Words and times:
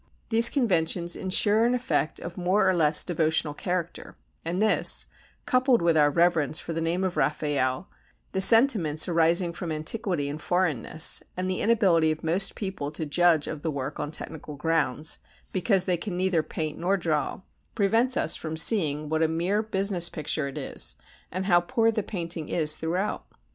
These 0.29 0.49
conventions 0.49 1.15
ensure 1.15 1.63
an 1.63 1.75
effect 1.75 2.19
of 2.19 2.35
more 2.35 2.67
or 2.67 2.73
less 2.73 3.03
devotional 3.03 3.53
character, 3.53 4.17
and 4.43 4.59
this, 4.59 5.05
coupled 5.45 5.79
with 5.83 5.95
our 5.95 6.09
reverence 6.09 6.59
for 6.59 6.73
the 6.73 6.81
name 6.81 7.03
of 7.03 7.17
Raffaelle, 7.17 7.87
the 8.31 8.41
sentiments 8.41 9.07
arising 9.07 9.53
from 9.53 9.71
antiquity 9.71 10.27
and 10.27 10.41
foreignness, 10.41 11.21
and 11.37 11.47
the 11.47 11.61
inability 11.61 12.09
of 12.11 12.23
most 12.23 12.55
people 12.55 12.89
to 12.93 13.05
judge 13.05 13.45
of 13.45 13.61
the 13.61 13.69
work 13.69 13.99
on 13.99 14.09
technical 14.09 14.55
grounds, 14.55 15.19
because 15.53 15.85
they 15.85 15.97
can 15.97 16.17
neither 16.17 16.41
paint 16.41 16.79
nor 16.79 16.97
draw, 16.97 17.41
prevents 17.75 18.17
us 18.17 18.35
from 18.35 18.57
seeing 18.57 19.07
what 19.07 19.21
a 19.21 19.27
mere 19.27 19.61
business 19.61 20.09
picture 20.09 20.47
it 20.47 20.57
is 20.57 20.95
and 21.31 21.45
how 21.45 21.59
poor 21.61 21.91
the 21.91 22.01
painting 22.01 22.49
is 22.49 22.75
throughout. 22.75 23.27